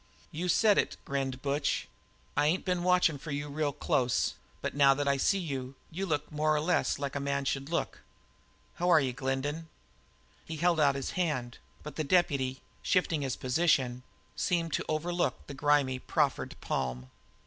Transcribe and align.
"You've 0.31 0.51
said 0.51 0.79
it," 0.79 0.97
grinned 1.05 1.43
Butch, 1.43 1.87
"I 2.35 2.47
ain't 2.47 2.65
been 2.65 2.81
watchin' 2.81 3.19
for 3.19 3.29
you 3.29 3.49
real 3.49 3.71
close, 3.71 4.33
but 4.59 4.73
now 4.73 4.95
that 4.95 5.07
I 5.07 5.17
see 5.17 5.37
you, 5.37 5.75
you 5.91 6.07
look 6.07 6.31
more 6.31 6.55
or 6.55 6.59
less 6.59 6.97
like 6.97 7.15
a 7.15 7.19
man 7.19 7.45
should 7.45 7.69
look. 7.69 8.01
H'ware 8.79 8.99
ye, 9.05 9.11
Glendin?" 9.13 9.67
He 10.43 10.57
held 10.57 10.79
out 10.79 10.95
his 10.95 11.11
hand, 11.11 11.59
but 11.83 11.97
the 11.97 12.03
deputy, 12.03 12.61
shifting 12.81 13.21
his 13.21 13.35
position, 13.35 14.01
seemed 14.35 14.73
to 14.73 14.85
overlook 14.89 15.45
the 15.45 15.53
grimy 15.53 15.99
proffered 15.99 16.55
palm. 16.61 17.11